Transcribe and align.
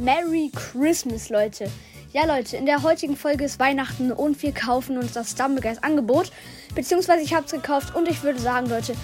Merry 0.00 0.50
Christmas, 0.54 1.28
Leute. 1.28 1.70
Ja, 2.14 2.24
Leute, 2.24 2.56
in 2.56 2.64
der 2.64 2.82
heutigen 2.82 3.18
Folge 3.18 3.44
ist 3.44 3.58
Weihnachten 3.58 4.12
und 4.12 4.42
wir 4.42 4.52
kaufen 4.52 4.96
uns 4.96 5.12
das 5.12 5.32
Stumblegeist 5.32 5.84
Angebot. 5.84 6.32
Beziehungsweise 6.74 7.22
ich 7.22 7.34
habe 7.34 7.44
es 7.44 7.52
gekauft 7.52 7.94
und 7.94 8.08
ich 8.08 8.22
würde 8.22 8.38
sagen, 8.38 8.70
Leute, 8.70 8.94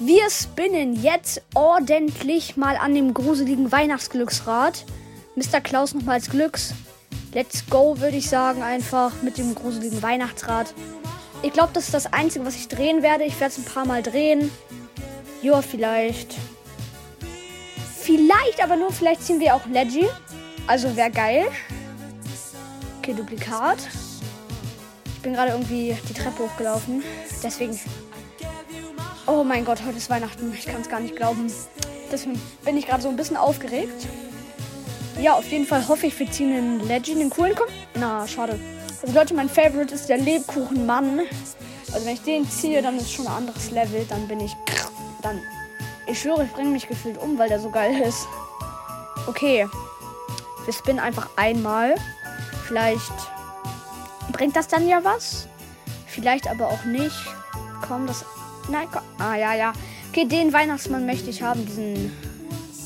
wir 0.00 0.28
spinnen 0.30 1.00
jetzt 1.00 1.40
ordentlich 1.54 2.56
mal 2.56 2.76
an 2.76 2.96
dem 2.96 3.14
gruseligen 3.14 3.70
Weihnachtsglücksrad. 3.70 4.84
Mr. 5.36 5.60
Klaus 5.60 5.94
nochmal 5.94 6.16
als 6.16 6.28
Glücks. 6.28 6.74
Let's 7.32 7.64
go, 7.70 8.00
würde 8.00 8.16
ich 8.16 8.28
sagen, 8.28 8.60
einfach 8.60 9.12
mit 9.22 9.38
dem 9.38 9.54
gruseligen 9.54 10.02
Weihnachtsrad. 10.02 10.74
Ich 11.42 11.52
glaube, 11.52 11.70
das 11.74 11.84
ist 11.84 11.94
das 11.94 12.12
Einzige, 12.12 12.44
was 12.44 12.56
ich 12.56 12.66
drehen 12.66 13.04
werde. 13.04 13.22
Ich 13.22 13.38
werde 13.38 13.52
es 13.52 13.58
ein 13.58 13.72
paar 13.72 13.86
Mal 13.86 14.02
drehen. 14.02 14.50
Ja, 15.42 15.62
vielleicht. 15.62 16.34
Vielleicht, 18.04 18.62
aber 18.62 18.76
nur 18.76 18.92
vielleicht 18.92 19.22
ziehen 19.22 19.40
wir 19.40 19.54
auch 19.54 19.64
Leggy. 19.64 20.06
Also 20.66 20.94
wäre 20.94 21.10
geil. 21.10 21.46
Okay, 22.98 23.14
Duplikat. 23.14 23.78
Ich 25.06 25.22
bin 25.22 25.32
gerade 25.32 25.52
irgendwie 25.52 25.96
die 26.06 26.12
Treppe 26.12 26.42
hochgelaufen. 26.42 27.02
Deswegen. 27.42 27.80
Oh 29.26 29.42
mein 29.42 29.64
Gott, 29.64 29.78
heute 29.86 29.96
ist 29.96 30.10
Weihnachten. 30.10 30.52
Ich 30.52 30.66
kann 30.66 30.82
es 30.82 30.90
gar 30.90 31.00
nicht 31.00 31.16
glauben. 31.16 31.50
Deswegen 32.12 32.38
bin 32.62 32.76
ich 32.76 32.86
gerade 32.86 33.02
so 33.02 33.08
ein 33.08 33.16
bisschen 33.16 33.38
aufgeregt. 33.38 34.06
Ja, 35.18 35.32
auf 35.32 35.50
jeden 35.50 35.64
Fall 35.64 35.88
hoffe 35.88 36.06
ich, 36.06 36.18
wir 36.18 36.30
ziehen 36.30 36.54
einen 36.54 36.86
Legend, 36.86 37.22
den 37.22 37.30
coolen 37.30 37.54
kommen. 37.54 37.72
Na, 37.94 38.28
schade. 38.28 38.60
Also 39.00 39.14
Leute, 39.14 39.32
mein 39.32 39.48
Favorite 39.48 39.94
ist 39.94 40.10
der 40.10 40.18
Lebkuchenmann. 40.18 41.20
Also 41.90 42.04
wenn 42.04 42.14
ich 42.14 42.22
den 42.22 42.50
ziehe, 42.50 42.82
dann 42.82 42.98
ist 42.98 43.10
schon 43.10 43.26
ein 43.28 43.32
anderes 43.32 43.70
Level. 43.70 44.04
Dann 44.10 44.28
bin 44.28 44.40
ich. 44.40 44.52
Dann 45.22 45.40
ich 46.06 46.20
schwöre, 46.20 46.44
ich 46.44 46.52
bringe 46.52 46.70
mich 46.70 46.88
gefühlt 46.88 47.18
um, 47.18 47.38
weil 47.38 47.48
der 47.48 47.60
so 47.60 47.70
geil 47.70 48.00
ist. 48.00 48.26
Okay. 49.26 49.68
Wir 50.64 50.72
spinnen 50.72 51.00
einfach 51.00 51.28
einmal. 51.36 51.94
Vielleicht 52.66 53.12
bringt 54.32 54.56
das 54.56 54.68
dann 54.68 54.88
ja 54.88 55.04
was. 55.04 55.46
Vielleicht 56.06 56.48
aber 56.48 56.68
auch 56.68 56.84
nicht. 56.84 57.16
Komm, 57.86 58.06
das. 58.06 58.24
Nein, 58.68 58.88
komm. 58.90 59.02
Ah, 59.18 59.36
ja, 59.36 59.54
ja. 59.54 59.72
Okay, 60.10 60.26
den 60.26 60.52
Weihnachtsmann 60.52 61.06
möchte 61.06 61.30
ich 61.30 61.42
haben. 61.42 61.66
Diesen 61.66 62.12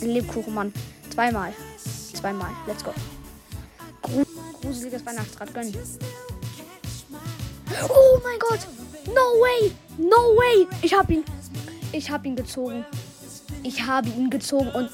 Lebkuchenmann. 0.00 0.72
Zweimal. 1.12 1.52
Zweimal. 2.14 2.50
Let's 2.66 2.82
go. 2.82 2.92
Gruseliges 4.60 5.04
Weihnachtsrad 5.04 5.52
gönnen. 5.54 5.76
Oh 7.88 8.18
mein 8.24 8.38
Gott. 8.38 8.60
No 9.06 9.40
way. 9.40 9.72
No 9.98 10.36
way. 10.36 10.66
Ich 10.82 10.94
hab 10.94 11.10
ihn. 11.10 11.24
Ich 11.92 12.10
hab 12.10 12.24
ihn 12.24 12.34
gezogen. 12.34 12.84
Ich 13.62 13.86
habe 13.86 14.08
ihn 14.08 14.30
gezogen 14.30 14.68
und. 14.68 14.90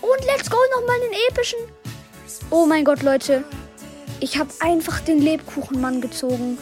Und 0.00 0.24
let's 0.26 0.50
go 0.50 0.56
nochmal 0.74 0.98
den 1.00 1.12
epischen. 1.28 1.58
Oh 2.50 2.66
mein 2.66 2.84
Gott, 2.84 3.02
Leute. 3.02 3.44
Ich 4.20 4.38
habe 4.38 4.50
einfach 4.60 5.00
den 5.00 5.20
Lebkuchenmann 5.20 6.00
gezogen. 6.00 6.58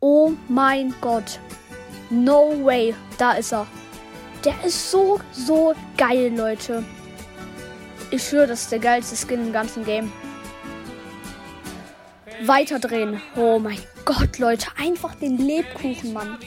Oh 0.00 0.32
mein 0.48 0.94
Gott. 1.00 1.38
No 2.10 2.64
way. 2.64 2.94
Da 3.18 3.32
ist 3.32 3.52
er. 3.52 3.66
Der 4.44 4.54
ist 4.64 4.90
so, 4.90 5.20
so 5.32 5.74
geil, 5.96 6.32
Leute. 6.36 6.84
Ich 8.10 8.22
schwöre, 8.22 8.46
das 8.46 8.62
ist 8.62 8.72
der 8.72 8.78
geilste 8.78 9.16
Skin 9.16 9.46
im 9.46 9.52
ganzen 9.52 9.84
Game. 9.84 10.12
Weiterdrehen. 12.44 13.20
Oh 13.36 13.58
mein 13.58 13.78
Gott, 14.04 14.38
Leute. 14.38 14.66
Einfach 14.76 15.14
den 15.14 15.38
Lebkuchenmann. 15.38 16.38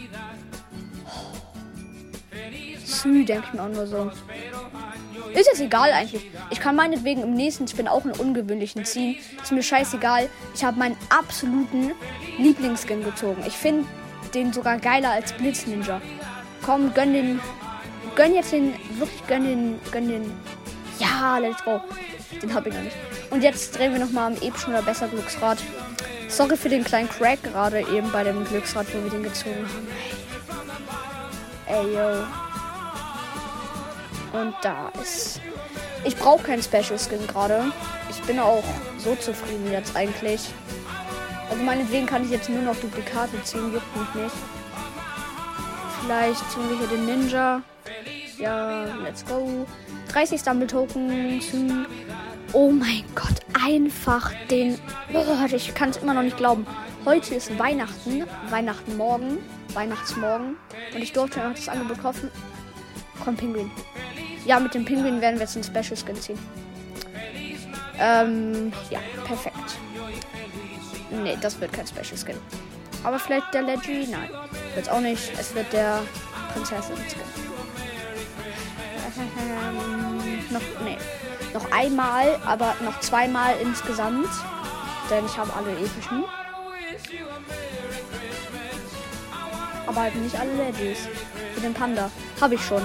Sü, 2.87 3.25
denke 3.25 3.47
ich 3.47 3.53
mir 3.53 3.63
auch 3.63 3.69
nur 3.69 3.85
so. 3.85 4.11
Ist 5.33 5.47
jetzt 5.47 5.59
egal 5.59 5.91
eigentlich. 5.91 6.31
Ich 6.49 6.59
kann 6.59 6.75
meinetwegen 6.75 7.21
im 7.21 7.33
nächsten 7.33 7.67
Spin 7.67 7.87
auch 7.87 8.05
einen 8.05 8.13
ungewöhnlichen 8.13 8.85
ziehen. 8.85 9.17
Ist 9.43 9.51
mir 9.51 9.61
scheißegal. 9.61 10.29
Ich 10.55 10.63
habe 10.63 10.79
meinen 10.79 10.95
absoluten 11.09 11.91
Lieblingsskin 12.37 13.03
gezogen. 13.03 13.43
Ich 13.45 13.53
finde 13.53 13.85
den 14.33 14.53
sogar 14.53 14.77
geiler 14.77 15.11
als 15.11 15.33
Blitz 15.33 15.67
Ninja. 15.67 16.01
Komm, 16.63 16.93
gönn 16.93 17.13
den. 17.13 17.41
Gönn 18.15 18.33
jetzt 18.33 18.53
den. 18.53 18.73
Wirklich 18.97 19.27
gönn 19.27 19.43
den. 19.43 19.79
Gönn 19.91 20.07
den. 20.07 20.31
Ja, 20.97 21.37
let's 21.39 21.63
go. 21.63 21.81
Den 22.41 22.53
habe 22.53 22.69
ich 22.69 22.75
noch 22.75 22.83
nicht. 22.83 22.95
Und 23.29 23.43
jetzt 23.43 23.77
drehen 23.77 23.91
wir 23.91 23.99
nochmal 23.99 24.31
am 24.31 24.37
epischen 24.41 24.73
oder 24.73 24.81
besser 24.81 25.09
Glücksrad. 25.09 25.57
Sorry 26.29 26.55
für 26.55 26.69
den 26.69 26.85
kleinen 26.85 27.09
Crack 27.09 27.43
gerade 27.43 27.81
eben 27.81 28.11
bei 28.11 28.23
dem 28.23 28.45
Glücksrad, 28.45 28.87
wo 28.93 29.03
wir 29.03 29.11
den 29.11 29.23
gezogen 29.23 29.67
haben. 29.67 29.87
Ey, 31.67 31.93
yo. 31.93 32.46
Und 34.33 34.53
da 34.61 34.89
ist. 35.01 35.41
Ich 36.03 36.15
brauche 36.15 36.43
keinen 36.43 36.61
Special 36.61 36.97
Skin 36.99 37.25
gerade. 37.27 37.71
Ich 38.09 38.21
bin 38.23 38.39
auch 38.39 38.63
so 38.97 39.15
zufrieden 39.15 39.71
jetzt 39.71 39.95
eigentlich. 39.95 40.41
Also 41.49 41.63
meinetwegen 41.63 42.05
kann 42.05 42.23
ich 42.23 42.31
jetzt 42.31 42.49
nur 42.49 42.61
noch 42.61 42.75
Duplikate 42.75 43.41
ziehen, 43.43 43.73
juckt 43.73 43.95
mich 43.95 44.23
nicht. 44.23 44.35
Vielleicht 46.01 46.51
ziehen 46.51 46.69
wir 46.69 46.77
hier 46.77 46.87
den 46.87 47.05
Ninja. 47.05 47.61
Ja, 48.37 48.85
let's 49.03 49.25
go. 49.25 49.65
30 50.09 50.39
Stumble 50.39 50.67
Tokens. 50.67 51.45
Oh 52.53 52.71
mein 52.71 53.03
Gott, 53.15 53.39
einfach 53.65 54.31
den. 54.49 54.77
Oh, 55.13 55.23
ich 55.51 55.73
kann 55.73 55.89
es 55.89 55.97
immer 55.97 56.13
noch 56.13 56.21
nicht 56.21 56.37
glauben. 56.37 56.65
Heute 57.05 57.35
ist 57.35 57.57
Weihnachten. 57.57 58.23
Weihnachten 58.49 58.97
morgen. 58.97 59.39
Weihnachtsmorgen. 59.73 60.57
Und 60.93 61.01
ich 61.01 61.13
durfte 61.13 61.39
noch 61.39 61.53
das 61.53 61.69
Angebot 61.69 62.01
kaufen. 62.01 62.31
Komm, 63.23 63.35
Pinguin. 63.35 63.71
Ja, 64.47 64.61
mit 64.61 64.73
dem 64.73 64.85
Pinguin 64.85 65.19
werden 65.19 65.35
wir 65.35 65.45
jetzt 65.45 65.57
einen 65.57 65.65
Special 65.65 65.97
Skin 65.97 66.15
ziehen. 66.21 66.39
Ähm, 67.99 68.71
ja, 68.89 68.99
perfekt. 69.25 69.77
Nee, 71.11 71.37
das 71.41 71.59
wird 71.59 71.73
kein 71.73 71.85
Special 71.85 72.17
Skin. 72.17 72.37
Aber 73.03 73.19
vielleicht 73.19 73.53
der 73.53 73.63
Leggy? 73.63 74.07
Nein. 74.09 74.29
Wird's 74.73 74.87
auch 74.87 75.01
nicht. 75.01 75.33
Es 75.37 75.53
wird 75.53 75.73
der 75.73 76.01
Prinzessin 76.53 76.95
Skin. 76.95 77.21
Ähm, 79.37 80.39
noch, 80.49 80.61
nee. 80.85 80.97
Noch 81.53 81.69
einmal, 81.73 82.39
aber 82.45 82.73
noch 82.85 83.01
zweimal 83.01 83.53
insgesamt. 83.61 84.29
Denn 85.09 85.25
ich 85.25 85.37
habe 85.37 85.51
alle 85.53 85.71
epischen. 85.71 86.23
Aber 89.85 90.01
halt 90.01 90.15
nicht 90.15 90.39
alle 90.39 90.53
Legis. 90.53 90.99
Für 91.53 91.59
den 91.59 91.73
Panda. 91.73 92.09
Habe 92.39 92.55
ich 92.55 92.61
schon. 92.65 92.83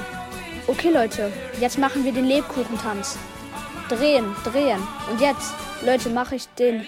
Okay, 0.68 0.90
Leute, 0.90 1.32
jetzt 1.60 1.76
machen 1.76 2.04
wir 2.04 2.12
den 2.12 2.24
Lebkuchentanz. 2.24 3.18
Drehen, 3.88 4.24
drehen. 4.44 4.80
Und 5.10 5.20
jetzt, 5.20 5.52
Leute, 5.84 6.08
mache 6.08 6.36
ich 6.36 6.46
den 6.50 6.86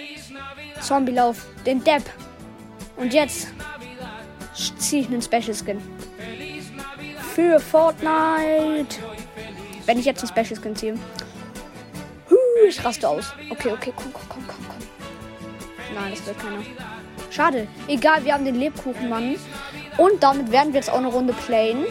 Zombielauf, 0.80 1.44
den 1.66 1.82
Depp. 1.82 2.04
Und 2.96 3.12
jetzt 3.12 3.48
ziehe 4.78 5.02
ich 5.02 5.08
einen 5.08 5.20
Special 5.20 5.54
Skin. 5.54 5.82
Für 7.34 7.58
Fortnite. 7.58 8.96
Wenn 9.86 9.98
ich 9.98 10.04
jetzt 10.04 10.22
einen 10.22 10.28
Special 10.28 10.60
Skin 10.60 10.76
ziehe. 10.76 10.98
ich 12.68 12.84
raste 12.84 13.08
aus. 13.08 13.34
Okay, 13.50 13.72
okay, 13.72 13.92
komm, 13.96 14.12
komm, 14.12 14.28
komm, 14.28 14.44
komm, 14.46 14.66
komm. 14.68 15.94
Nein, 15.94 16.12
das 16.12 16.24
wird 16.26 16.38
keiner. 16.38 16.62
Schade. 17.30 17.66
Egal, 17.88 18.24
wir 18.24 18.34
haben 18.34 18.44
den 18.44 18.54
Lebkuchenmann. 18.54 19.34
Und 19.98 20.22
damit 20.22 20.52
werden 20.52 20.72
wir 20.72 20.78
jetzt 20.78 20.90
auch 20.90 20.98
eine 20.98 21.08
Runde 21.08 21.32
playen. 21.32 21.84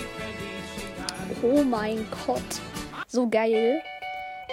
Oh 1.44 1.62
mein 1.62 2.06
Gott. 2.26 2.42
So 3.08 3.28
geil. 3.30 3.82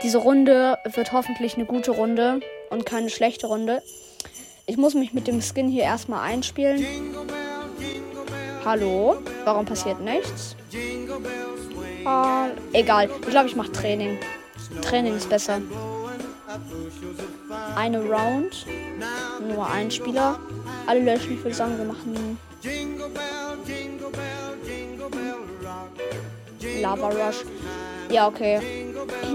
Diese 0.03 0.19
Runde 0.19 0.77
wird 0.93 1.13
hoffentlich 1.13 1.55
eine 1.55 1.65
gute 1.65 1.93
Runde 1.93 2.41
und 2.71 2.85
keine 2.85 3.11
schlechte 3.11 3.47
Runde. 3.47 3.81
Ich 4.67 4.77
muss 4.77 4.95
mich 4.95 5.13
mit 5.13 5.29
dem 5.29 5.41
Skin 5.41 5.69
hier 5.69 5.85
erstmal 5.85 6.29
einspielen. 6.29 6.85
Hallo? 8.65 9.19
Warum 9.45 9.67
passiert 9.67 10.01
nichts? 10.01 10.57
Uh, 12.05 12.49
egal. 12.73 13.09
Ich 13.21 13.29
glaube, 13.29 13.47
ich 13.47 13.55
mache 13.55 13.71
Training. 13.71 14.19
Training 14.83 15.17
ist 15.17 15.29
besser. 15.29 15.61
Eine 17.77 18.01
Round. 18.03 18.67
Nur 19.49 19.71
ein 19.71 19.93
Spieler. 19.93 20.41
Alle 20.87 21.01
löschen. 21.01 21.35
Ich 21.35 21.45
würde 21.45 21.55
sagen, 21.55 21.79
wir 21.79 21.85
machen 21.85 22.39
Lava 26.81 27.09
Rush. 27.09 27.45
Ja, 28.11 28.27
okay. 28.27 28.61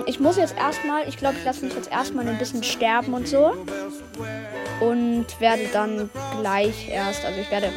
Ich 0.06 0.19
muss 0.19 0.38
jetzt 0.38 0.56
erstmal, 0.57 1.07
ich 1.07 1.18
glaube, 1.18 1.36
ich 1.38 1.45
lasse 1.45 1.65
mich 1.65 1.74
jetzt 1.74 1.92
erstmal 1.92 2.27
ein 2.27 2.38
bisschen 2.38 2.63
sterben 2.63 3.13
und 3.13 3.27
so. 3.27 3.53
Und 4.81 5.25
werde 5.39 5.68
dann 5.71 6.09
gleich 6.42 6.89
erst, 6.89 7.24
also 7.24 7.39
ich 7.39 7.50
werde 7.50 7.69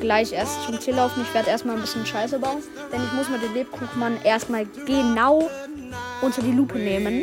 gleich 0.00 0.32
erst 0.32 0.62
zum 0.64 0.80
Ziel 0.80 0.94
laufen. 0.94 1.22
Ich 1.22 1.34
werde 1.34 1.50
erstmal 1.50 1.76
ein 1.76 1.80
bisschen 1.80 2.06
Scheiße 2.06 2.38
bauen. 2.38 2.62
Denn 2.92 3.02
ich 3.02 3.12
muss 3.12 3.28
mir 3.28 3.38
den 3.38 3.54
Lebkuchenmann 3.54 4.22
erstmal 4.22 4.66
genau 4.86 5.50
unter 6.22 6.42
die 6.42 6.52
Lupe 6.52 6.78
nehmen. 6.78 7.22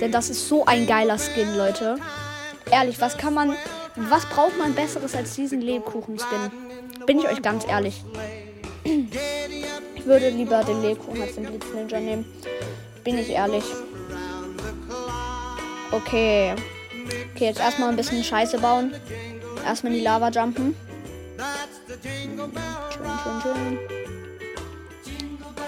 Denn 0.00 0.10
das 0.10 0.30
ist 0.30 0.48
so 0.48 0.64
ein 0.64 0.86
geiler 0.86 1.18
Skin, 1.18 1.56
Leute. 1.56 1.96
Ehrlich, 2.70 3.00
was 3.00 3.16
kann 3.16 3.34
man, 3.34 3.54
was 3.96 4.26
braucht 4.26 4.58
man 4.58 4.74
besseres 4.74 5.14
als 5.14 5.34
diesen 5.34 5.60
Lebkuchen-Skin? 5.60 6.50
Bin 7.06 7.18
ich 7.18 7.28
euch 7.28 7.42
ganz 7.42 7.66
ehrlich. 7.66 8.02
Ich 10.02 10.08
würde 10.08 10.30
lieber 10.30 10.64
den 10.64 10.82
Lebkuchen 10.82 11.22
als 11.22 11.36
den 11.36 11.44
Blitz 11.44 11.64
Ninja 11.72 12.00
nehmen. 12.00 12.24
Bin 13.04 13.18
ich 13.18 13.30
ehrlich. 13.30 13.62
Okay. 15.92 16.56
Okay, 17.32 17.44
jetzt 17.44 17.60
erstmal 17.60 17.90
ein 17.90 17.94
bisschen 17.94 18.24
Scheiße 18.24 18.58
bauen. 18.58 18.92
Erstmal 19.64 19.92
in 19.92 20.00
die 20.00 20.04
Lava 20.04 20.30
jumpen. 20.30 20.74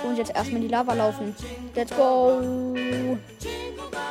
Und 0.02 0.18
jetzt 0.18 0.34
erstmal 0.34 0.56
in 0.56 0.62
die 0.62 0.74
Lava 0.74 0.94
laufen. 0.94 1.36
Let's 1.76 1.94
go. 1.94 2.76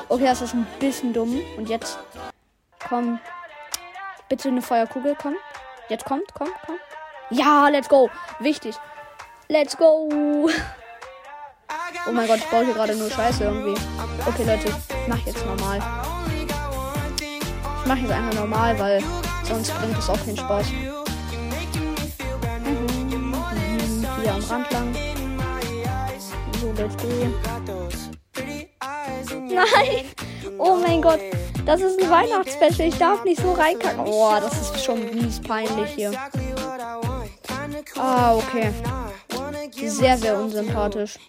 Okay, 0.08 0.24
das 0.24 0.42
ist 0.42 0.54
ein 0.54 0.66
bisschen 0.80 1.12
dumm. 1.12 1.42
Und 1.58 1.68
jetzt 1.68 2.00
komm. 2.88 3.19
Bitte 4.30 4.48
eine 4.48 4.62
Feuerkugel, 4.62 5.18
komm. 5.22 5.36
Jetzt 5.90 6.06
kommt, 6.06 6.34
komm, 6.34 6.48
komm. 6.66 6.78
Ja, 7.30 7.68
let's 7.68 7.90
go. 7.90 8.10
Wichtig. 8.40 8.76
Let's 9.54 9.78
go. 9.78 10.10
Oh 12.08 12.12
mein 12.12 12.28
Gott, 12.28 12.40
ich 12.40 12.50
baue 12.50 12.66
hier 12.66 12.74
gerade 12.74 12.96
nur 12.96 13.08
Scheiße 13.08 13.44
irgendwie. 13.44 13.80
Okay, 14.26 14.46
Leute, 14.48 14.70
ich 14.70 15.08
mach 15.08 15.20
jetzt 15.28 15.46
normal. 15.46 15.80
Ich 17.20 17.86
mache 17.86 18.00
jetzt 18.00 18.12
einfach 18.12 18.34
normal, 18.34 18.80
weil 18.80 19.04
sonst 19.44 19.72
bringt 19.80 19.96
es 19.96 20.10
auch 20.10 20.18
keinen 20.18 20.38
Spaß. 20.38 20.66
Mhm, 22.64 22.88
mhm, 23.12 23.36
hier 24.24 24.34
am 24.34 24.44
Rand 24.44 24.72
lang. 24.72 24.96
So, 26.60 26.74
let's 26.76 26.98
go. 26.98 27.08
Nein! 29.30 30.06
Oh 30.58 30.78
mein 30.78 31.00
Gott, 31.00 31.20
das 31.64 31.80
ist 31.80 32.02
ein 32.02 32.10
Weihnachtsspecial. 32.10 32.88
Ich 32.88 32.98
darf 32.98 33.24
nicht 33.24 33.40
so 33.40 33.54
reinkacken. 33.54 34.04
Oh, 34.04 34.34
das 34.42 34.60
ist 34.62 34.84
schon 34.84 35.14
mies 35.14 35.40
peinlich 35.40 35.92
hier. 35.92 36.12
Ah, 37.96 38.34
okay. 38.34 38.74
Sehr, 39.85 40.18
sehr 40.18 40.38
unsympathisch. 40.38 41.19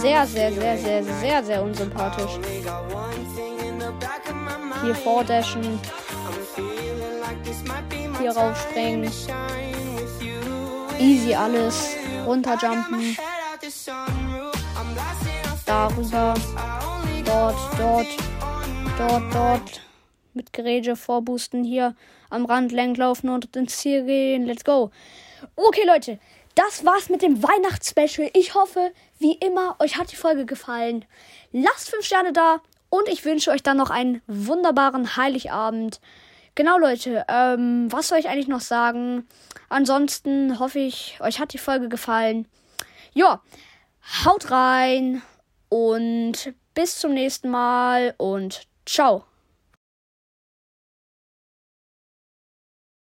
Sehr, 0.00 0.26
sehr, 0.26 0.52
sehr, 0.52 0.78
sehr, 0.78 1.04
sehr, 1.04 1.44
sehr 1.44 1.62
unsympathisch. 1.62 2.38
Hier 4.82 4.94
vordashen. 4.94 5.78
Hier 8.18 8.30
raufspringen. 8.30 9.10
Easy 10.98 11.34
alles. 11.34 11.90
Runterjumpen. 12.26 13.16
Darüber. 15.66 16.34
Dort, 17.24 17.56
dort. 17.78 18.06
Dort, 18.98 19.34
dort. 19.34 19.80
Mit 20.34 20.52
Geräte 20.52 20.96
vorboosten. 20.96 21.64
Hier 21.64 21.94
am 22.30 22.44
Rand 22.44 22.72
länglaufen 22.72 23.30
und 23.30 23.54
ins 23.56 23.78
Ziel 23.78 24.04
gehen. 24.04 24.46
Let's 24.46 24.64
go. 24.64 24.90
Okay, 25.56 25.84
Leute. 25.86 26.18
Das 26.54 26.84
war's 26.84 27.08
mit 27.08 27.22
dem 27.22 27.42
Weihnachtsspecial. 27.42 28.30
Ich 28.34 28.54
hoffe, 28.54 28.92
wie 29.18 29.34
immer, 29.34 29.76
euch 29.78 29.96
hat 29.96 30.10
die 30.12 30.16
Folge 30.16 30.46
gefallen. 30.46 31.04
Lasst 31.52 31.90
5 31.90 32.04
Sterne 32.04 32.32
da 32.32 32.60
und 32.88 33.08
ich 33.08 33.24
wünsche 33.24 33.50
euch 33.50 33.62
dann 33.62 33.76
noch 33.76 33.90
einen 33.90 34.20
wunderbaren 34.26 35.16
Heiligabend. 35.16 36.00
Genau, 36.56 36.78
Leute, 36.78 37.24
ähm, 37.28 37.90
was 37.90 38.08
soll 38.08 38.18
ich 38.18 38.28
eigentlich 38.28 38.48
noch 38.48 38.60
sagen? 38.60 39.26
Ansonsten 39.68 40.58
hoffe 40.58 40.80
ich, 40.80 41.18
euch 41.20 41.38
hat 41.38 41.52
die 41.52 41.58
Folge 41.58 41.88
gefallen. 41.88 42.48
Ja, 43.14 43.40
haut 44.24 44.50
rein 44.50 45.22
und 45.68 46.52
bis 46.74 46.98
zum 46.98 47.14
nächsten 47.14 47.48
Mal 47.48 48.14
und 48.18 48.66
ciao. 48.84 49.24